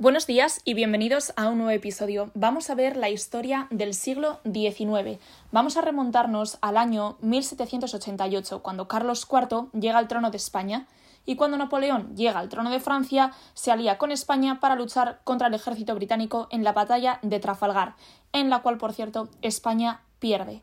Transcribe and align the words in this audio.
Buenos 0.00 0.28
días 0.28 0.60
y 0.64 0.74
bienvenidos 0.74 1.32
a 1.34 1.48
un 1.48 1.58
nuevo 1.58 1.72
episodio. 1.72 2.30
Vamos 2.34 2.70
a 2.70 2.76
ver 2.76 2.96
la 2.96 3.10
historia 3.10 3.66
del 3.72 3.94
siglo 3.94 4.38
XIX. 4.44 5.18
Vamos 5.50 5.76
a 5.76 5.80
remontarnos 5.80 6.56
al 6.60 6.76
año 6.76 7.16
1788, 7.20 8.62
cuando 8.62 8.86
Carlos 8.86 9.26
IV 9.28 9.72
llega 9.72 9.98
al 9.98 10.06
trono 10.06 10.30
de 10.30 10.36
España 10.36 10.86
y 11.26 11.34
cuando 11.34 11.58
Napoleón 11.58 12.14
llega 12.14 12.38
al 12.38 12.48
trono 12.48 12.70
de 12.70 12.78
Francia, 12.78 13.32
se 13.54 13.72
alía 13.72 13.98
con 13.98 14.12
España 14.12 14.60
para 14.60 14.76
luchar 14.76 15.18
contra 15.24 15.48
el 15.48 15.54
ejército 15.54 15.96
británico 15.96 16.46
en 16.52 16.62
la 16.62 16.72
batalla 16.72 17.18
de 17.22 17.40
Trafalgar, 17.40 17.96
en 18.32 18.50
la 18.50 18.62
cual, 18.62 18.78
por 18.78 18.92
cierto, 18.92 19.28
España 19.42 20.02
pierde. 20.20 20.62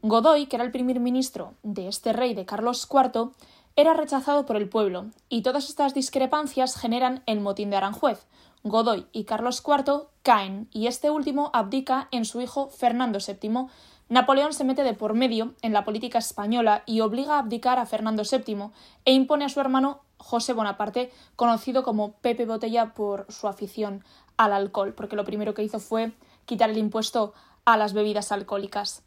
Godoy, 0.00 0.46
que 0.46 0.56
era 0.56 0.64
el 0.64 0.72
primer 0.72 0.98
ministro 0.98 1.52
de 1.62 1.88
este 1.88 2.14
rey 2.14 2.32
de 2.32 2.46
Carlos 2.46 2.88
IV, 2.90 3.32
era 3.76 3.92
rechazado 3.92 4.46
por 4.46 4.56
el 4.56 4.68
pueblo, 4.68 5.10
y 5.28 5.42
todas 5.42 5.68
estas 5.68 5.94
discrepancias 5.94 6.74
generan 6.74 7.22
el 7.26 7.40
motín 7.40 7.70
de 7.70 7.76
Aranjuez, 7.76 8.26
Godoy 8.64 9.06
y 9.12 9.24
Carlos 9.24 9.62
IV 9.66 10.08
caen 10.22 10.68
y 10.70 10.86
este 10.86 11.10
último 11.10 11.50
abdica 11.52 12.08
en 12.10 12.24
su 12.24 12.40
hijo 12.40 12.68
Fernando 12.70 13.18
VII. 13.18 13.66
Napoleón 14.08 14.52
se 14.52 14.64
mete 14.64 14.84
de 14.84 14.94
por 14.94 15.14
medio 15.14 15.54
en 15.62 15.72
la 15.72 15.84
política 15.84 16.18
española 16.18 16.82
y 16.86 17.00
obliga 17.00 17.36
a 17.36 17.38
abdicar 17.40 17.78
a 17.78 17.86
Fernando 17.86 18.22
VII 18.30 18.70
e 19.04 19.12
impone 19.12 19.44
a 19.44 19.48
su 19.48 19.60
hermano 19.60 20.02
José 20.18 20.52
Bonaparte, 20.52 21.10
conocido 21.34 21.82
como 21.82 22.12
Pepe 22.12 22.46
Botella 22.46 22.94
por 22.94 23.26
su 23.30 23.48
afición 23.48 24.04
al 24.36 24.52
alcohol, 24.52 24.94
porque 24.94 25.16
lo 25.16 25.24
primero 25.24 25.54
que 25.54 25.64
hizo 25.64 25.80
fue 25.80 26.12
quitar 26.46 26.70
el 26.70 26.78
impuesto 26.78 27.34
a 27.64 27.76
las 27.76 27.92
bebidas 27.92 28.32
alcohólicas. 28.32 29.02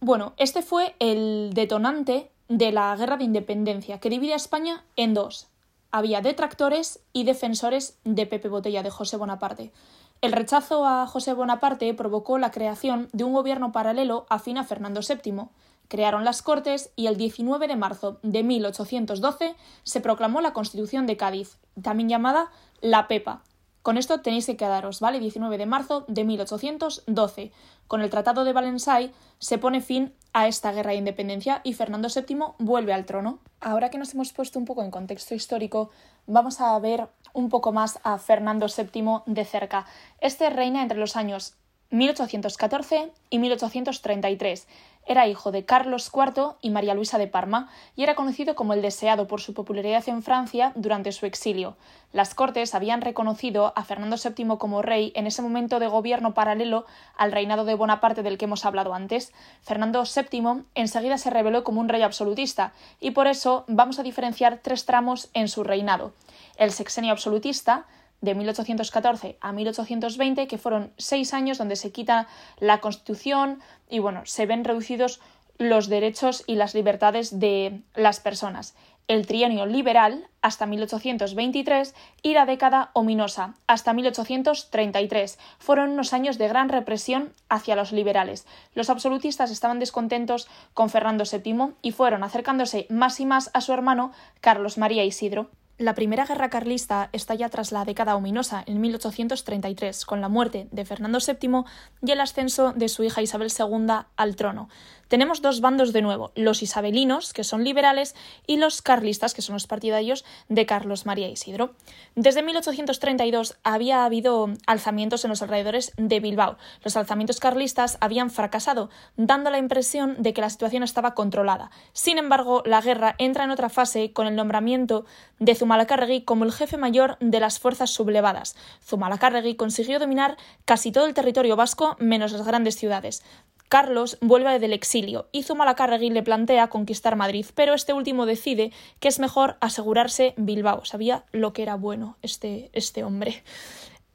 Bueno, 0.00 0.34
este 0.36 0.62
fue 0.62 0.94
el 0.98 1.50
detonante 1.54 2.30
de 2.48 2.70
la 2.70 2.94
Guerra 2.94 3.16
de 3.16 3.24
Independencia, 3.24 3.98
que 3.98 4.10
divide 4.10 4.34
a 4.34 4.36
España 4.36 4.84
en 4.94 5.14
dos, 5.14 5.48
había 5.90 6.20
detractores 6.20 7.00
y 7.12 7.24
defensores 7.24 7.98
de 8.04 8.26
Pepe 8.26 8.48
Botella, 8.48 8.82
de 8.82 8.90
José 8.90 9.16
Bonaparte. 9.16 9.72
El 10.20 10.32
rechazo 10.32 10.86
a 10.86 11.06
José 11.06 11.34
Bonaparte 11.34 11.92
provocó 11.94 12.38
la 12.38 12.50
creación 12.50 13.08
de 13.12 13.24
un 13.24 13.32
gobierno 13.32 13.72
paralelo 13.72 14.26
afín 14.28 14.58
a 14.58 14.64
Fernando 14.64 15.00
VII. 15.00 15.48
Crearon 15.88 16.24
las 16.24 16.42
Cortes 16.42 16.90
y 16.96 17.06
el 17.06 17.16
19 17.16 17.68
de 17.68 17.76
marzo 17.76 18.18
de 18.22 18.42
1812 18.42 19.54
se 19.82 20.00
proclamó 20.00 20.40
la 20.40 20.52
Constitución 20.52 21.06
de 21.06 21.16
Cádiz, 21.16 21.58
también 21.80 22.08
llamada 22.08 22.50
la 22.80 23.08
Pepa, 23.08 23.42
con 23.86 23.98
esto 23.98 24.20
tenéis 24.20 24.46
que 24.46 24.56
quedaros, 24.56 24.98
¿vale? 24.98 25.20
19 25.20 25.58
de 25.58 25.64
marzo 25.64 26.04
de 26.08 26.24
1812. 26.24 27.52
Con 27.86 28.00
el 28.00 28.10
Tratado 28.10 28.42
de 28.42 28.52
Valensay 28.52 29.12
se 29.38 29.58
pone 29.58 29.80
fin 29.80 30.12
a 30.36 30.48
esta 30.48 30.70
guerra 30.70 30.90
de 30.90 30.98
independencia 30.98 31.62
y 31.64 31.72
Fernando 31.72 32.08
VII 32.14 32.36
vuelve 32.58 32.92
al 32.92 33.06
trono. 33.06 33.38
Ahora 33.58 33.88
que 33.88 33.96
nos 33.96 34.12
hemos 34.12 34.34
puesto 34.34 34.58
un 34.58 34.66
poco 34.66 34.82
en 34.82 34.90
contexto 34.90 35.34
histórico, 35.34 35.88
vamos 36.26 36.60
a 36.60 36.78
ver 36.78 37.08
un 37.32 37.48
poco 37.48 37.72
más 37.72 37.98
a 38.02 38.18
Fernando 38.18 38.66
VII 38.66 39.22
de 39.24 39.44
cerca. 39.46 39.86
Este 40.20 40.50
reina 40.50 40.82
entre 40.82 40.98
los 40.98 41.16
años 41.16 41.54
1814 41.88 43.12
y 43.30 43.38
1833 43.38 44.66
era 45.06 45.26
hijo 45.26 45.52
de 45.52 45.64
Carlos 45.64 46.10
IV 46.12 46.56
y 46.60 46.70
María 46.70 46.94
Luisa 46.94 47.18
de 47.18 47.28
Parma 47.28 47.68
y 47.94 48.02
era 48.02 48.14
conocido 48.14 48.54
como 48.54 48.72
el 48.72 48.82
deseado 48.82 49.26
por 49.26 49.40
su 49.40 49.54
popularidad 49.54 50.08
en 50.08 50.22
Francia 50.22 50.72
durante 50.74 51.12
su 51.12 51.26
exilio. 51.26 51.76
Las 52.12 52.34
Cortes 52.34 52.74
habían 52.74 53.02
reconocido 53.02 53.72
a 53.76 53.84
Fernando 53.84 54.16
VII 54.16 54.58
como 54.58 54.82
rey 54.82 55.12
en 55.14 55.26
ese 55.26 55.42
momento 55.42 55.78
de 55.78 55.86
gobierno 55.86 56.34
paralelo 56.34 56.86
al 57.16 57.32
reinado 57.32 57.64
de 57.64 57.74
Bonaparte 57.74 58.22
del 58.22 58.38
que 58.38 58.46
hemos 58.46 58.64
hablado 58.64 58.94
antes. 58.94 59.32
Fernando 59.62 60.02
VII 60.02 60.64
enseguida 60.74 61.18
se 61.18 61.30
reveló 61.30 61.62
como 61.62 61.80
un 61.80 61.88
rey 61.88 62.02
absolutista 62.02 62.72
y 63.00 63.12
por 63.12 63.26
eso 63.26 63.64
vamos 63.68 63.98
a 63.98 64.02
diferenciar 64.02 64.60
tres 64.62 64.86
tramos 64.86 65.28
en 65.34 65.48
su 65.48 65.62
reinado. 65.62 66.12
El 66.56 66.72
sexenio 66.72 67.12
absolutista, 67.12 67.86
de 68.26 68.34
1814 68.34 69.38
a 69.40 69.52
1820, 69.52 70.46
que 70.46 70.58
fueron 70.58 70.92
seis 70.98 71.32
años 71.32 71.56
donde 71.56 71.76
se 71.76 71.92
quita 71.92 72.26
la 72.58 72.80
Constitución 72.80 73.60
y 73.88 74.00
bueno, 74.00 74.20
se 74.26 74.44
ven 74.44 74.64
reducidos 74.64 75.20
los 75.56 75.88
derechos 75.88 76.44
y 76.46 76.56
las 76.56 76.74
libertades 76.74 77.40
de 77.40 77.80
las 77.94 78.20
personas. 78.20 78.74
El 79.08 79.24
trienio 79.24 79.66
liberal 79.66 80.26
hasta 80.42 80.66
1823 80.66 81.94
y 82.22 82.34
la 82.34 82.44
década 82.44 82.90
ominosa 82.92 83.54
hasta 83.68 83.92
1833 83.92 85.38
fueron 85.58 85.90
unos 85.90 86.12
años 86.12 86.38
de 86.38 86.48
gran 86.48 86.68
represión 86.68 87.32
hacia 87.48 87.76
los 87.76 87.92
liberales. 87.92 88.46
Los 88.74 88.90
absolutistas 88.90 89.52
estaban 89.52 89.78
descontentos 89.78 90.48
con 90.74 90.90
Fernando 90.90 91.22
VII 91.22 91.74
y 91.82 91.92
fueron 91.92 92.24
acercándose 92.24 92.86
más 92.90 93.20
y 93.20 93.26
más 93.26 93.50
a 93.54 93.60
su 93.60 93.72
hermano 93.72 94.10
Carlos 94.40 94.76
María 94.76 95.04
Isidro. 95.04 95.50
La 95.78 95.94
primera 95.94 96.24
guerra 96.24 96.48
carlista 96.48 97.10
estalla 97.12 97.50
tras 97.50 97.70
la 97.70 97.84
década 97.84 98.16
ominosa, 98.16 98.64
en 98.66 98.80
1833, 98.80 100.06
con 100.06 100.22
la 100.22 100.30
muerte 100.30 100.68
de 100.70 100.86
Fernando 100.86 101.18
VII 101.18 101.64
y 102.00 102.10
el 102.12 102.20
ascenso 102.22 102.72
de 102.72 102.88
su 102.88 103.04
hija 103.04 103.20
Isabel 103.20 103.52
II 103.52 104.06
al 104.16 104.36
trono. 104.36 104.70
Tenemos 105.08 105.40
dos 105.40 105.60
bandos 105.60 105.92
de 105.92 106.02
nuevo, 106.02 106.32
los 106.34 106.62
isabelinos, 106.62 107.32
que 107.32 107.44
son 107.44 107.62
liberales, 107.62 108.16
y 108.46 108.56
los 108.56 108.82
carlistas, 108.82 109.34
que 109.34 109.42
son 109.42 109.52
los 109.52 109.68
partidarios 109.68 110.24
de 110.48 110.66
Carlos 110.66 111.06
María 111.06 111.28
Isidro. 111.28 111.74
Desde 112.16 112.42
1832 112.42 113.56
había 113.62 114.04
habido 114.04 114.48
alzamientos 114.66 115.24
en 115.24 115.28
los 115.28 115.42
alrededores 115.42 115.92
de 115.96 116.18
Bilbao. 116.18 116.56
Los 116.82 116.96
alzamientos 116.96 117.38
carlistas 117.38 117.98
habían 118.00 118.30
fracasado, 118.30 118.90
dando 119.16 119.50
la 119.50 119.58
impresión 119.58 120.16
de 120.18 120.32
que 120.32 120.40
la 120.40 120.50
situación 120.50 120.82
estaba 120.82 121.14
controlada. 121.14 121.70
Sin 121.92 122.18
embargo, 122.18 122.62
la 122.66 122.80
guerra 122.80 123.14
entra 123.18 123.44
en 123.44 123.50
otra 123.50 123.68
fase 123.68 124.12
con 124.12 124.26
el 124.26 124.34
nombramiento 124.34 125.04
de 125.38 125.54
Zumalacárregui 125.66 126.22
como 126.22 126.44
el 126.44 126.52
jefe 126.52 126.76
mayor 126.76 127.16
de 127.18 127.40
las 127.40 127.58
fuerzas 127.58 127.90
sublevadas. 127.90 128.54
Zumalacárregui 128.84 129.56
consiguió 129.56 129.98
dominar 129.98 130.36
casi 130.64 130.92
todo 130.92 131.06
el 131.06 131.14
territorio 131.14 131.56
vasco 131.56 131.96
menos 131.98 132.30
las 132.30 132.46
grandes 132.46 132.76
ciudades. 132.76 133.24
Carlos 133.68 134.16
vuelve 134.20 134.60
del 134.60 134.72
exilio 134.72 135.26
y 135.32 135.42
Zumalacárregui 135.42 136.10
le 136.10 136.22
plantea 136.22 136.68
conquistar 136.68 137.16
Madrid, 137.16 137.46
pero 137.56 137.74
este 137.74 137.92
último 137.92 138.26
decide 138.26 138.70
que 139.00 139.08
es 139.08 139.18
mejor 139.18 139.56
asegurarse 139.60 140.34
Bilbao. 140.36 140.84
Sabía 140.84 141.24
lo 141.32 141.52
que 141.52 141.62
era 141.62 141.74
bueno 141.74 142.16
este, 142.22 142.70
este 142.72 143.02
hombre. 143.02 143.42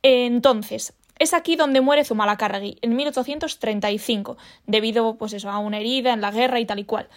Entonces, 0.04 0.94
es 1.20 1.34
aquí 1.34 1.58
donde 1.58 1.82
muere 1.82 2.06
Zumalacárregui, 2.06 2.78
en 2.82 2.96
1835, 2.96 4.38
debido 4.68 5.18
pues 5.18 5.34
eso, 5.34 5.50
a 5.50 5.60
una 5.60 5.80
herida 5.80 6.14
en 6.14 6.22
la 6.22 6.32
guerra 6.32 6.62
y 6.62 6.66
tal 6.66 6.80
y 6.80 6.86
cual. 6.86 7.10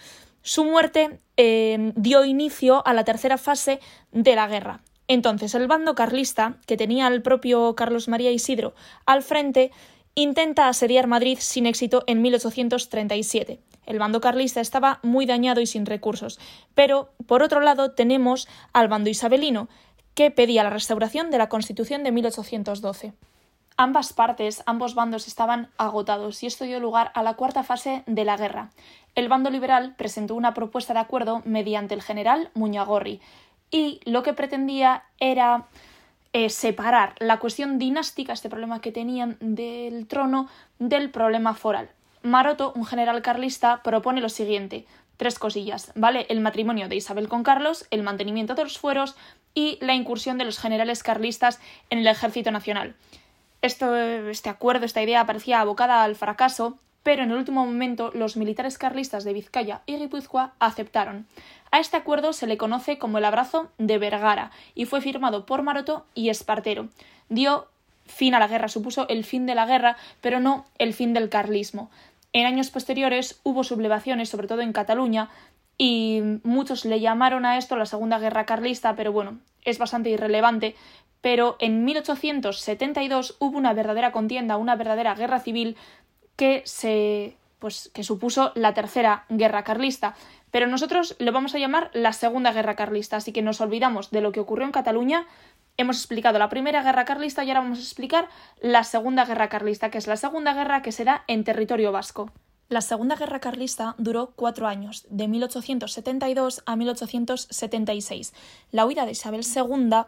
Su 0.45 0.63
muerte 0.63 1.19
eh, 1.37 1.91
dio 1.95 2.23
inicio 2.23 2.85
a 2.85 2.93
la 2.93 3.03
tercera 3.03 3.39
fase 3.39 3.79
de 4.11 4.35
la 4.35 4.47
guerra. 4.47 4.81
Entonces, 5.07 5.55
el 5.55 5.67
bando 5.67 5.95
carlista, 5.95 6.59
que 6.67 6.77
tenía 6.77 7.07
al 7.07 7.23
propio 7.23 7.73
Carlos 7.73 8.07
María 8.07 8.29
Isidro 8.29 8.75
al 9.07 9.23
frente, 9.23 9.71
intenta 10.13 10.67
asediar 10.67 11.07
Madrid 11.07 11.39
sin 11.41 11.65
éxito 11.65 12.03
en 12.05 12.21
1837. 12.21 13.59
El 13.87 13.97
bando 13.97 14.21
carlista 14.21 14.61
estaba 14.61 14.99
muy 15.01 15.25
dañado 15.25 15.61
y 15.61 15.65
sin 15.65 15.87
recursos. 15.87 16.39
Pero, 16.75 17.09
por 17.25 17.41
otro 17.41 17.59
lado, 17.61 17.93
tenemos 17.93 18.47
al 18.71 18.87
bando 18.87 19.09
isabelino, 19.09 19.67
que 20.13 20.29
pedía 20.29 20.63
la 20.63 20.69
restauración 20.69 21.31
de 21.31 21.39
la 21.39 21.49
Constitución 21.49 22.03
de 22.03 22.11
1812. 22.11 23.13
Ambas 23.77 24.13
partes, 24.13 24.63
ambos 24.65 24.95
bandos 24.95 25.27
estaban 25.27 25.69
agotados 25.77 26.41
y 26.43 26.47
esto 26.47 26.63
dio 26.63 26.79
lugar 26.79 27.11
a 27.13 27.23
la 27.23 27.33
cuarta 27.33 27.61
fase 27.61 28.03
de 28.05 28.23
la 28.23 28.37
guerra. 28.37 28.69
El 29.15 29.27
bando 29.27 29.49
liberal 29.49 29.95
presentó 29.97 30.35
una 30.35 30.53
propuesta 30.53 30.93
de 30.93 30.99
acuerdo 30.99 31.41
mediante 31.43 31.93
el 31.93 32.01
general 32.01 32.51
Muñagorri 32.53 33.19
y 33.71 33.99
lo 34.05 34.23
que 34.23 34.31
pretendía 34.31 35.03
era 35.19 35.67
eh, 36.31 36.49
separar 36.49 37.15
la 37.19 37.37
cuestión 37.39 37.77
dinástica, 37.77 38.31
este 38.31 38.49
problema 38.49 38.79
que 38.79 38.93
tenían 38.93 39.35
del 39.41 40.07
trono, 40.07 40.47
del 40.79 41.11
problema 41.11 41.53
foral. 41.53 41.89
Maroto, 42.23 42.71
un 42.77 42.85
general 42.85 43.21
carlista, 43.21 43.83
propone 43.83 44.21
lo 44.21 44.29
siguiente: 44.29 44.85
tres 45.17 45.37
cosillas, 45.37 45.91
¿vale? 45.95 46.27
El 46.29 46.39
matrimonio 46.39 46.87
de 46.87 46.95
Isabel 46.95 47.27
con 47.27 47.43
Carlos, 47.43 47.87
el 47.91 48.03
mantenimiento 48.03 48.55
de 48.55 48.63
los 48.63 48.79
fueros 48.79 49.15
y 49.53 49.77
la 49.81 49.95
incursión 49.95 50.37
de 50.37 50.45
los 50.45 50.59
generales 50.59 51.03
carlistas 51.03 51.59
en 51.89 51.99
el 51.99 52.07
ejército 52.07 52.51
nacional. 52.51 52.95
Este 53.65 54.49
acuerdo, 54.49 54.85
esta 54.85 55.01
idea 55.01 55.25
parecía 55.25 55.59
abocada 55.59 56.03
al 56.03 56.15
fracaso, 56.15 56.77
pero 57.01 57.23
en 57.23 57.31
el 57.31 57.37
último 57.37 57.65
momento 57.65 58.11
los 58.13 58.37
militares 58.37 58.77
carlistas 58.77 59.23
de 59.23 59.33
Vizcaya 59.33 59.81
y 59.87 59.95
Guipúzcoa 59.97 60.53
aceptaron. 60.59 61.25
A 61.71 61.79
este 61.79 61.97
acuerdo 61.97 62.31
se 62.31 62.45
le 62.45 62.57
conoce 62.57 62.99
como 62.99 63.17
el 63.17 63.25
Abrazo 63.25 63.71
de 63.79 63.97
Vergara 63.97 64.51
y 64.75 64.85
fue 64.85 65.01
firmado 65.01 65.47
por 65.47 65.63
Maroto 65.63 66.05
y 66.13 66.29
Espartero. 66.29 66.89
Dio 67.29 67.65
fin 68.05 68.35
a 68.35 68.39
la 68.39 68.47
guerra, 68.47 68.67
supuso 68.67 69.07
el 69.09 69.25
fin 69.25 69.47
de 69.47 69.55
la 69.55 69.65
guerra, 69.65 69.97
pero 70.21 70.39
no 70.39 70.65
el 70.77 70.93
fin 70.93 71.15
del 71.15 71.29
carlismo. 71.29 71.89
En 72.33 72.45
años 72.45 72.69
posteriores 72.69 73.39
hubo 73.41 73.63
sublevaciones, 73.63 74.29
sobre 74.29 74.47
todo 74.47 74.61
en 74.61 74.73
Cataluña, 74.73 75.29
y 75.79 76.21
muchos 76.43 76.85
le 76.85 76.99
llamaron 76.99 77.47
a 77.47 77.57
esto 77.57 77.75
la 77.75 77.87
Segunda 77.87 78.19
Guerra 78.19 78.45
Carlista, 78.45 78.95
pero 78.95 79.11
bueno, 79.11 79.39
es 79.63 79.79
bastante 79.79 80.11
irrelevante. 80.11 80.75
Pero 81.25 81.55
en 81.57 81.85
1872 81.85 83.37
hubo 83.39 83.57
una 83.57 83.73
verdadera 83.73 84.11
contienda, 84.11 84.57
una 84.57 84.75
verdadera 84.75 85.15
guerra 85.15 85.39
civil 85.39 85.75
que 86.35 86.61
se 86.65 87.35
pues 87.57 87.89
que 87.95 88.03
supuso 88.03 88.51
la 88.53 88.75
tercera 88.75 89.25
guerra 89.29 89.63
carlista 89.63 90.13
pero 90.51 90.67
nosotros 90.67 91.15
lo 91.17 91.31
vamos 91.31 91.55
a 91.55 91.57
llamar 91.57 91.89
la 91.93 92.13
Segunda 92.13 92.53
Guerra 92.53 92.75
Carlista, 92.75 93.17
así 93.17 93.33
que 93.33 93.41
nos 93.41 93.59
olvidamos 93.59 94.11
de 94.11 94.21
lo 94.21 94.31
que 94.31 94.39
ocurrió 94.39 94.65
en 94.65 94.71
Cataluña 94.71 95.25
Hemos 95.77 95.97
explicado 95.97 96.39
la 96.39 96.47
primera 96.47 96.83
guerra 96.83 97.03
carlista 97.03 97.43
y 97.43 97.49
ahora 97.49 97.61
vamos 97.61 97.79
a 97.79 97.81
explicar 97.81 98.29
la 98.61 98.85
segunda 98.85 99.25
guerra 99.25 99.49
carlista, 99.49 99.89
que 99.89 99.97
es 99.97 100.07
la 100.07 100.15
segunda 100.15 100.53
guerra 100.53 100.81
que 100.81 100.93
se 100.93 101.03
da 101.03 101.25
en 101.27 101.43
territorio 101.43 101.91
vasco. 101.91 102.31
La 102.69 102.81
Segunda 102.81 103.15
Guerra 103.15 103.39
Carlista 103.39 103.93
duró 103.99 104.31
cuatro 104.35 104.65
años, 104.65 105.05
de 105.09 105.27
1872 105.27 106.63
a 106.65 106.75
1876. 106.75 108.33
La 108.71 108.87
huida 108.87 109.05
de 109.05 109.11
Isabel 109.11 109.41
II, 109.43 110.05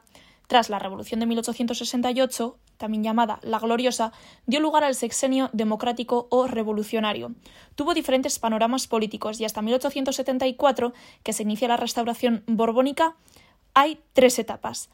tras 0.48 0.70
la 0.70 0.80
Revolución 0.80 1.20
de 1.20 1.26
1868, 1.26 2.58
también 2.78 3.04
llamada 3.04 3.40
la 3.44 3.60
Gloriosa, 3.60 4.14
dio 4.46 4.60
lugar 4.60 4.84
al 4.84 4.96
sexenio 4.96 5.50
democrático 5.54 6.28
o 6.32 6.48
revolucionario. 6.48 7.34
Tuvo 7.76 7.94
diferentes 7.94 8.40
panoramas 8.40 8.88
políticos 8.88 9.40
y 9.40 9.46
hasta 9.46 9.62
1874, 9.62 10.94
que 11.24 11.34
se 11.34 11.44
inicia 11.44 11.68
la 11.68 11.78
restauración 11.78 12.44
borbónica, 12.48 13.16
hay 13.74 14.00
tres 14.14 14.40
etapas. 14.40 14.90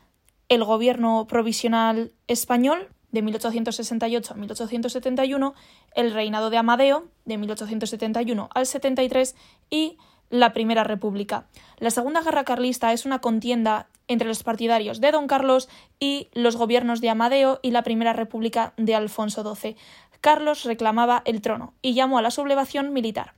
El 0.49 0.63
gobierno 0.63 1.27
provisional 1.27 2.11
español, 2.27 2.89
de 3.11 3.21
1868 3.21 4.33
a 4.33 4.37
1871, 4.37 5.53
el 5.95 6.11
reinado 6.11 6.49
de 6.49 6.57
Amadeo, 6.57 7.05
de 7.25 7.37
1871 7.37 8.49
al 8.53 8.65
73, 8.65 9.35
y 9.69 9.97
la 10.31 10.51
Primera 10.51 10.83
República. 10.83 11.45
La 11.77 11.91
Segunda 11.91 12.23
Guerra 12.23 12.43
Carlista 12.43 12.91
es 12.91 13.05
una 13.05 13.19
contienda 13.19 13.87
entre 14.07 14.27
los 14.27 14.43
partidarios 14.43 15.01
de 15.01 15.11
Don 15.11 15.27
Carlos 15.27 15.69
y 15.99 16.29
los 16.33 16.55
gobiernos 16.55 17.01
de 17.01 17.09
Amadeo 17.09 17.59
y 17.61 17.71
la 17.71 17.83
Primera 17.83 18.13
República 18.13 18.73
de 18.77 18.95
Alfonso 18.95 19.43
XII. 19.55 19.75
Carlos 20.21 20.63
reclamaba 20.63 21.21
el 21.25 21.41
trono 21.41 21.73
y 21.81 21.93
llamó 21.93 22.17
a 22.17 22.21
la 22.21 22.31
sublevación 22.31 22.93
militar. 22.93 23.33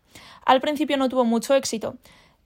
Al 0.46 0.62
principio 0.62 0.98
no 0.98 1.10
tuvo 1.10 1.26
mucho 1.26 1.56
éxito 1.56 1.98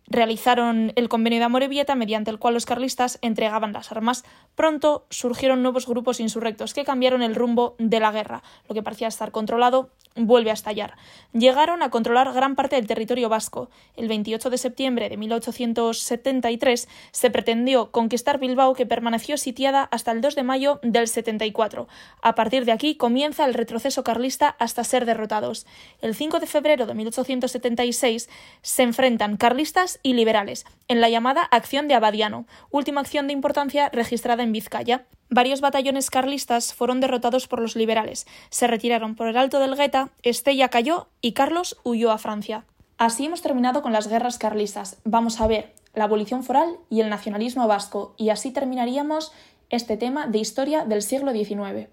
realizaron 0.09 0.91
el 0.95 1.09
convenio 1.09 1.39
de 1.39 1.45
Amorebieta 1.45 1.95
mediante 1.95 2.31
el 2.31 2.39
cual 2.39 2.53
los 2.55 2.65
carlistas 2.65 3.19
entregaban 3.21 3.73
las 3.73 3.91
armas. 3.91 4.23
Pronto 4.55 5.05
surgieron 5.09 5.61
nuevos 5.61 5.87
grupos 5.87 6.19
insurrectos 6.19 6.73
que 6.73 6.83
cambiaron 6.83 7.21
el 7.21 7.35
rumbo 7.35 7.75
de 7.77 7.99
la 7.99 8.11
guerra. 8.11 8.43
Lo 8.67 8.75
que 8.75 8.83
parecía 8.83 9.07
estar 9.07 9.31
controlado 9.31 9.89
vuelve 10.15 10.49
a 10.49 10.53
estallar. 10.53 10.95
Llegaron 11.33 11.83
a 11.83 11.89
controlar 11.89 12.33
gran 12.33 12.55
parte 12.55 12.75
del 12.75 12.87
territorio 12.87 13.29
vasco. 13.29 13.69
El 13.95 14.07
28 14.07 14.49
de 14.49 14.57
septiembre 14.57 15.09
de 15.09 15.17
1873 15.17 16.87
se 17.11 17.29
pretendió 17.29 17.91
conquistar 17.91 18.39
Bilbao 18.39 18.73
que 18.73 18.85
permaneció 18.85 19.37
sitiada 19.37 19.83
hasta 19.91 20.11
el 20.11 20.21
2 20.21 20.35
de 20.35 20.43
mayo 20.43 20.79
del 20.83 21.07
74. 21.07 21.87
A 22.21 22.35
partir 22.35 22.65
de 22.65 22.71
aquí 22.71 22.95
comienza 22.95 23.45
el 23.45 23.53
retroceso 23.53 24.03
carlista 24.03 24.55
hasta 24.59 24.83
ser 24.83 25.05
derrotados. 25.05 25.65
El 26.01 26.15
5 26.15 26.39
de 26.39 26.47
febrero 26.47 26.85
de 26.85 26.93
1876 26.93 28.29
se 28.61 28.83
enfrentan 28.83 29.37
carlistas 29.37 29.98
y 30.03 30.13
liberales, 30.13 30.65
en 30.87 31.01
la 31.01 31.09
llamada 31.09 31.43
Acción 31.43 31.87
de 31.87 31.93
Abadiano, 31.93 32.45
última 32.71 33.01
acción 33.01 33.27
de 33.27 33.33
importancia 33.33 33.89
registrada 33.89 34.43
en 34.43 34.51
Vizcaya. 34.51 35.05
Varios 35.29 35.61
batallones 35.61 36.09
carlistas 36.09 36.73
fueron 36.73 36.99
derrotados 36.99 37.47
por 37.47 37.61
los 37.61 37.75
liberales, 37.75 38.27
se 38.49 38.67
retiraron 38.67 39.15
por 39.15 39.27
el 39.27 39.37
Alto 39.37 39.59
del 39.59 39.75
Gueta, 39.75 40.09
Estella 40.23 40.69
cayó 40.69 41.07
y 41.21 41.33
Carlos 41.33 41.77
huyó 41.83 42.11
a 42.11 42.17
Francia. 42.17 42.65
Así 42.97 43.25
hemos 43.25 43.41
terminado 43.41 43.81
con 43.81 43.93
las 43.93 44.07
guerras 44.07 44.37
carlistas. 44.37 44.97
Vamos 45.05 45.39
a 45.39 45.47
ver 45.47 45.73
la 45.93 46.03
abolición 46.03 46.43
foral 46.43 46.77
y 46.89 47.01
el 47.01 47.09
nacionalismo 47.09 47.67
vasco, 47.67 48.13
y 48.17 48.29
así 48.29 48.51
terminaríamos 48.51 49.31
este 49.69 49.97
tema 49.97 50.27
de 50.27 50.39
historia 50.39 50.85
del 50.85 51.01
siglo 51.01 51.31
XIX. 51.31 51.89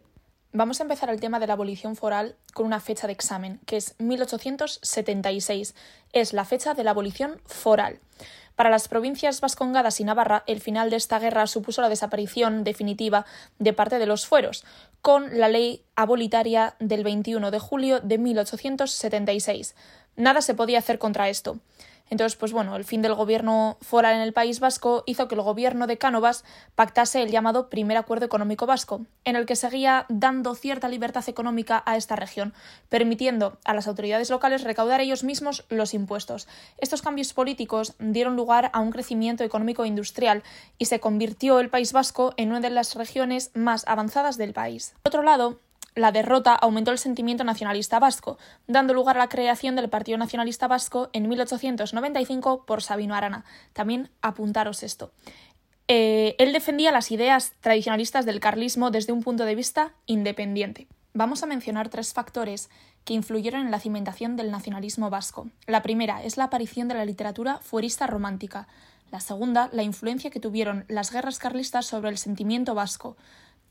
Vamos 0.59 0.81
a 0.81 0.85
empezar 0.85 1.11
el 1.11 1.21
tema 1.21 1.39
de 1.39 1.47
la 1.47 1.53
abolición 1.53 1.97
foral 1.97 2.35
con 2.55 2.65
una 2.65 2.81
fecha 2.81 3.07
de 3.07 3.13
examen, 3.13 3.61
que 3.67 3.77
es 3.77 3.95
1876. 3.99 5.75
Es 6.15 6.33
la 6.33 6.47
fecha 6.47 6.73
de 6.73 6.83
la 6.83 6.93
abolición 6.93 7.43
foral. 7.45 8.01
Para 8.55 8.71
las 8.71 8.89
provincias 8.89 9.43
vascongadas 9.43 10.01
y 10.01 10.05
Navarra, 10.05 10.45
el 10.47 10.63
final 10.63 10.89
de 10.89 10.97
esta 10.97 11.19
guerra 11.19 11.47
supuso 11.47 11.83
la 11.83 11.91
desaparición 11.91 12.65
definitiva 12.65 13.27
de 13.59 13.75
parte 13.75 13.99
de 13.99 14.07
los 14.07 14.27
fueros, 14.27 14.65
con 15.03 15.39
la 15.39 15.49
ley 15.49 15.85
abolitaria 15.95 16.75
del 16.79 17.05
21 17.05 17.51
de 17.51 17.59
julio 17.59 18.01
de 18.01 18.17
1876. 18.17 19.75
Nada 20.17 20.41
se 20.41 20.55
podía 20.55 20.79
hacer 20.79 20.99
contra 20.99 21.29
esto. 21.29 21.59
Entonces, 22.09 22.37
pues 22.37 22.53
bueno, 22.53 22.77
el 22.77 22.85
fin 22.85 23.03
del 23.03 23.15
gobierno 23.15 23.79
foral 23.81 24.15
en 24.15 24.21
el 24.21 24.33
País 24.33 24.61
Vasco 24.61 25.03
hizo 25.07 25.27
que 25.27 25.35
el 25.35 25.41
gobierno 25.41 25.87
de 25.87 25.99
Cánovas 25.99 26.45
pactase 26.75 27.23
el 27.23 27.31
llamado 27.31 27.69
Primer 27.69 27.97
Acuerdo 27.97 28.27
Económico 28.27 28.67
Vasco, 28.67 29.07
en 29.25 29.37
el 29.37 29.47
que 29.47 29.57
seguía 29.57 30.07
dando 30.09 30.55
cierta 30.55 30.89
libertad 30.89 31.25
económica 31.29 31.83
a 31.85 31.97
esta 31.97 32.15
región, 32.15 32.55
permitiendo 32.89 33.59
a 33.65 33.75
las 33.75 33.89
autoridades 33.89 34.31
locales 34.31 34.63
recaudar 34.63 35.01
ellos 35.01 35.25
mismos 35.25 35.65
los 35.69 35.95
impuestos. 35.95 36.47
Estos 36.79 37.03
cambios 37.03 37.33
políticos 37.33 37.95
dieron 37.99 38.37
lugar 38.37 38.71
a 38.73 38.81
un 38.81 38.91
crecimiento 38.91 39.43
económico 39.43 39.85
e 39.85 39.89
industrial 39.89 40.43
y 40.79 40.85
se 40.87 41.01
convirtió 41.01 41.59
el 41.59 41.71
País 41.71 41.93
Vasco 41.93 42.35
en 42.37 42.51
una 42.51 42.61
de 42.61 42.71
las 42.71 42.95
regiones 42.95 43.51
más 43.55 43.85
avanzadas 43.89 44.37
del 44.37 44.53
país. 44.53 44.95
Por 45.03 45.11
otro 45.11 45.23
lado, 45.23 45.61
la 45.97 46.13
derrota 46.13 46.55
aumentó 46.55 46.93
el 46.93 46.99
sentimiento 46.99 47.43
nacionalista 47.43 47.99
vasco, 47.99 48.39
dando 48.69 48.95
lugar 48.95 49.17
a 49.17 49.21
la 49.21 49.29
creación 49.29 49.75
del 49.75 49.89
Partido 49.89 50.19
Nacionalista 50.19 50.69
Vasco 50.69 51.09
en 51.13 51.29
1895 51.29 52.65
por 52.67 52.83
Sabino 52.83 53.15
Arana. 53.15 53.45
También 53.73 54.11
apuntaros 54.21 54.83
esto. 54.83 55.11
Eh, 55.89 56.37
él 56.39 56.53
defendía 56.53 56.93
las 56.93 57.11
ideas 57.11 57.55
tradicionalistas 57.61 58.27
del 58.27 58.41
carlismo 58.41 58.91
desde 58.91 59.13
un 59.13 59.23
punto 59.23 59.45
de 59.45 59.55
vista 59.55 59.95
independiente. 60.05 60.87
Vamos 61.15 61.43
a 61.43 61.47
mencionar 61.47 61.89
tres 61.89 62.13
factores 62.13 62.69
que 63.05 63.15
influyeron 63.15 63.63
en 63.63 63.71
la 63.71 63.81
cimentación 63.81 64.37
del 64.37 64.51
nacionalismo 64.51 65.09
vasco. 65.09 65.49
La 65.67 65.83
primera 65.83 66.23
es 66.23 66.37
la 66.37 66.45
aparición 66.45 66.89
de 66.89 66.95
la 66.95 67.07
literatura 67.07 67.59
fuerista 67.63 68.07
romántica. 68.07 68.69
La 69.11 69.21
segunda, 69.21 69.71
la 69.73 69.83
influencia 69.83 70.31
que 70.31 70.41
tuvieron 70.41 70.85
las 70.89 71.11
guerras 71.11 71.39
carlistas 71.39 71.87
sobre 71.87 72.11
el 72.11 72.19
sentimiento 72.19 72.75
vasco 72.75 73.17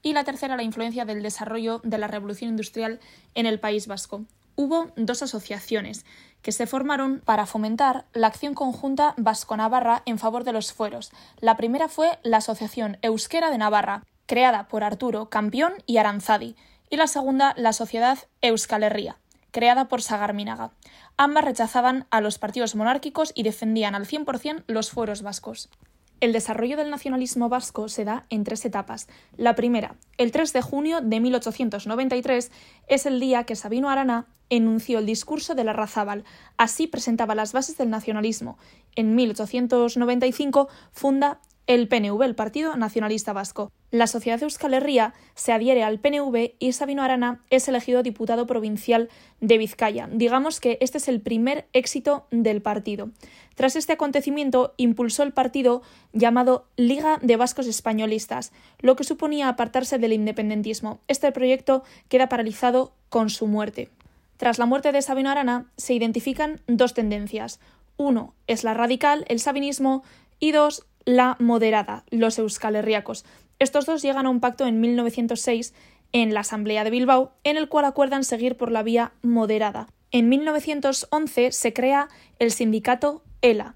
y 0.06 0.14
la 0.14 0.24
tercera 0.24 0.56
la 0.56 0.62
influencia 0.62 1.04
del 1.04 1.24
desarrollo 1.24 1.82
de 1.84 1.98
la 1.98 2.06
revolución 2.06 2.52
industrial 2.52 3.00
en 3.34 3.48
el 3.48 3.60
País 3.60 3.88
Vasco. 3.88 4.24
Hubo 4.56 4.92
dos 4.96 5.24
asociaciones 5.24 6.06
que 6.44 6.52
se 6.52 6.68
formaron 6.68 7.24
para 7.26 7.48
fomentar 7.48 8.06
la 8.14 8.28
acción 8.28 8.54
conjunta 8.54 9.16
vasco-navarra 9.18 10.04
en 10.06 10.20
favor 10.20 10.44
de 10.44 10.54
los 10.54 10.74
fueros. 10.74 11.12
La 11.40 11.58
primera 11.58 11.88
fue 11.88 12.20
la 12.22 12.38
Asociación 12.38 13.00
Euskera 13.02 13.50
de 13.50 13.58
Navarra, 13.58 14.04
creada 14.28 14.68
por 14.68 14.84
Arturo 14.84 15.32
Campión 15.32 15.74
y 15.88 15.98
Aranzadi, 15.98 16.56
y 16.92 16.98
la 16.98 17.08
segunda 17.08 17.56
la 17.58 17.74
Sociedad 17.74 18.20
Euskal 18.44 18.84
Herria, 18.84 19.18
creada 19.50 19.88
por 19.88 20.04
Sagarminaga. 20.04 20.70
Ambas 21.18 21.46
rechazaban 21.46 22.06
a 22.12 22.22
los 22.22 22.38
partidos 22.38 22.76
monárquicos 22.76 23.32
y 23.34 23.42
defendían 23.42 23.96
al 23.96 24.06
100% 24.06 24.66
los 24.68 24.92
fueros 24.92 25.24
vascos. 25.24 25.68
El 26.22 26.32
desarrollo 26.32 26.78
del 26.78 26.90
nacionalismo 26.90 27.50
vasco 27.50 27.90
se 27.90 28.06
da 28.06 28.26
en 28.30 28.44
tres 28.44 28.64
etapas. 28.66 29.08
La 29.36 29.56
primera, 29.56 29.96
el 30.18 30.32
3 30.32 30.54
de 30.54 30.62
junio 30.62 31.02
de 31.02 31.20
1893, 31.20 32.52
es 32.88 33.06
el 33.06 33.20
día 33.20 33.44
que 33.44 33.56
Sabino 33.56 33.90
Arana 33.90 34.28
enunció 34.50 35.00
el 35.00 35.06
discurso 35.06 35.56
de 35.56 35.64
la 35.64 35.74
Razábal. 35.74 36.24
Así 36.58 36.88
presentaba 36.88 37.36
las 37.36 37.52
bases 37.52 37.78
del 37.78 37.90
nacionalismo. 37.90 38.58
En 38.96 39.16
1895 39.16 40.70
funda 40.92 41.40
el 41.68 41.88
PNV, 41.88 42.22
el 42.24 42.36
Partido 42.36 42.76
Nacionalista 42.76 43.34
Vasco. 43.34 43.72
La 43.92 44.08
sociedad 44.08 44.42
Euskal 44.44 44.74
Herria 44.74 45.14
se 45.34 45.52
adhiere 45.52 45.84
al 45.84 46.00
PNV 46.00 46.56
y 46.60 46.72
Sabino 46.74 47.02
Arana 47.02 47.42
es 47.50 47.68
elegido 47.68 48.04
diputado 48.04 48.46
provincial 48.46 49.10
de 49.42 49.58
Vizcaya. 49.58 50.08
Digamos 50.12 50.60
que 50.60 50.78
este 50.82 50.98
es 50.98 51.08
el 51.08 51.22
primer 51.22 51.68
éxito 51.74 52.28
del 52.30 52.62
partido. 52.62 53.10
Tras 53.56 53.76
este 53.76 53.94
acontecimiento, 53.94 54.74
impulsó 54.78 55.24
el 55.24 55.32
partido 55.32 55.82
llamado 56.14 56.68
Liga 56.76 57.20
de 57.22 57.38
Vascos 57.38 57.68
Españolistas, 57.68 58.52
lo 58.80 58.96
que 58.96 59.04
suponía 59.04 59.50
apartarse 59.50 59.98
del 59.98 60.14
independentismo. 60.14 61.00
Este 61.08 61.32
proyecto 61.32 61.84
queda 62.10 62.30
paralizado 62.30 62.94
con 63.10 63.30
su 63.30 63.48
muerte. 63.48 63.90
Tras 64.38 64.60
la 64.60 64.66
muerte 64.66 64.92
de 64.92 65.02
Sabino 65.02 65.30
Arana, 65.30 65.72
se 65.78 65.94
identifican 65.94 66.60
dos 66.68 66.94
tendencias. 66.94 67.60
Uno 67.98 68.34
es 68.48 68.66
la 68.66 68.74
radical, 68.74 69.24
el 69.30 69.40
sabinismo, 69.40 70.04
y 70.40 70.52
dos, 70.52 70.86
la 71.06 71.38
moderada, 71.40 72.04
los 72.10 72.38
euskalherriacos. 72.40 73.26
Estos 73.60 73.86
dos 73.86 74.02
llegan 74.02 74.26
a 74.26 74.30
un 74.30 74.40
pacto 74.40 74.66
en 74.66 74.82
1906 74.82 75.74
en 76.12 76.34
la 76.34 76.42
Asamblea 76.42 76.84
de 76.84 76.90
Bilbao, 76.90 77.34
en 77.44 77.58
el 77.58 77.70
cual 77.70 77.86
acuerdan 77.86 78.24
seguir 78.24 78.58
por 78.58 78.72
la 78.72 78.84
vía 78.84 79.14
moderada. 79.22 79.88
En 80.12 80.30
1911 80.30 81.52
se 81.52 81.74
crea 81.74 82.08
el 82.40 82.52
sindicato 82.52 83.24
ELA. 83.42 83.76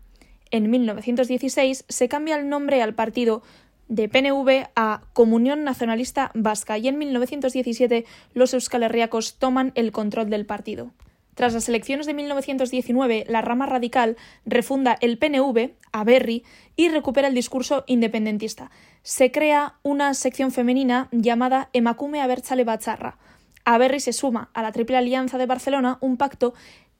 En 0.51 0.69
1916 0.69 1.85
se 1.87 2.09
cambia 2.09 2.35
el 2.35 2.49
nombre 2.49 2.81
al 2.81 2.95
partido 2.95 3.43
de 3.87 4.07
PNV 4.07 4.69
a 4.75 5.01
Comunión 5.13 5.63
Nacionalista 5.63 6.31
Vasca 6.33 6.77
y 6.77 6.87
en 6.87 6.97
1917 6.97 8.05
los 8.33 8.53
euskalherriacos 8.53 9.35
toman 9.35 9.71
el 9.75 9.91
control 9.91 10.29
del 10.29 10.45
partido. 10.45 10.91
Tras 11.39 11.53
las 11.53 11.69
elecciones 11.69 12.05
de 12.05 12.13
1919, 12.13 13.23
la 13.29 13.39
rama 13.39 13.65
radical 13.65 14.17
refunda 14.45 14.97
el 14.99 15.17
PNV, 15.17 15.71
a 15.93 16.03
Berry, 16.03 16.43
y 16.75 16.89
recupera 16.89 17.29
el 17.29 17.33
discurso 17.33 17.85
independentista. 17.87 18.71
Se 19.03 19.31
crea 19.31 19.75
una 19.81 20.13
sección 20.15 20.51
femenina 20.51 21.07
llamada 21.13 21.69
Emakume 21.71 22.19
Abertzale 22.19 22.65
Batzarra. 22.65 23.19
Berry 23.65 24.01
se 24.01 24.11
suma 24.11 24.49
a 24.53 24.61
la 24.61 24.73
Triple 24.73 24.97
Alianza 24.97 25.37
de 25.37 25.45
Barcelona 25.45 25.97
un 26.01 26.17
pacto 26.17 26.55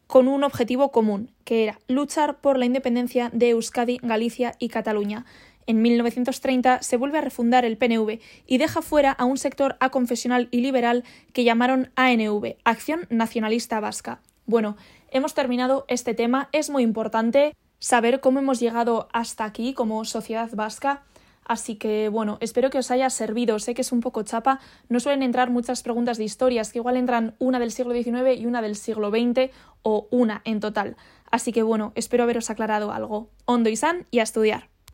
con 0.08 0.30
un 0.30 0.46
objetivo 0.46 0.90
común, 0.94 1.32
que 1.44 1.64
era 1.64 1.78
luchar 1.90 2.40
por 2.40 2.58
la 2.58 2.66
independencia 2.66 3.30
de 3.34 3.50
Euskadi, 3.50 4.00
Galicia 4.02 4.54
y 4.58 4.70
Cataluña. 4.70 5.26
En 5.68 5.82
1930 5.82 6.82
se 6.82 6.98
vuelve 6.98 7.20
a 7.20 7.22
refundar 7.22 7.66
el 7.66 7.78
PNV 7.78 8.20
y 8.48 8.58
deja 8.58 8.82
fuera 8.82 9.12
a 9.12 9.26
un 9.26 9.38
sector 9.38 9.78
aconfesional 9.80 10.48
y 10.52 10.62
liberal 10.62 11.04
que 11.34 11.44
llamaron 11.44 11.92
ANV, 11.96 12.56
Acción 12.64 13.08
Nacionalista 13.10 13.80
Vasca. 13.80 14.22
Bueno, 14.46 14.78
hemos 15.12 15.36
terminado 15.36 15.86
este 15.88 16.16
tema, 16.16 16.50
es 16.52 16.70
muy 16.70 16.82
importante 16.82 17.54
saber 17.80 18.20
cómo 18.20 18.40
hemos 18.40 18.60
llegado 18.60 19.08
hasta 19.14 19.46
aquí 19.46 19.74
como 19.74 20.04
sociedad 20.06 20.50
vasca. 20.54 21.04
Así 21.46 21.76
que 21.76 22.10
bueno, 22.10 22.38
espero 22.42 22.70
que 22.70 22.78
os 22.78 22.92
haya 22.92 23.10
servido. 23.10 23.58
Sé 23.58 23.74
que 23.74 23.82
es 23.82 23.92
un 23.92 24.02
poco 24.02 24.22
chapa, 24.22 24.60
no 24.88 25.00
suelen 25.00 25.24
entrar 25.24 25.50
muchas 25.50 25.82
preguntas 25.82 26.18
de 26.18 26.24
historias, 26.24 26.72
que 26.72 26.78
igual 26.78 26.96
entran 26.96 27.36
una 27.40 27.60
del 27.60 27.72
siglo 27.72 27.94
XIX 27.94 28.40
y 28.40 28.46
una 28.46 28.62
del 28.62 28.76
siglo 28.76 29.10
XX 29.10 29.52
o 29.82 30.08
una 30.12 30.42
en 30.46 30.60
total. 30.60 30.96
Así 31.32 31.52
que 31.52 31.64
bueno, 31.64 31.92
espero 31.96 32.24
haberos 32.24 32.50
aclarado 32.50 32.92
algo. 32.92 33.30
Hondo 33.46 33.70
y 33.70 33.76
san 33.76 34.06
y 34.12 34.20
a 34.20 34.24
estudiar. 34.24 34.70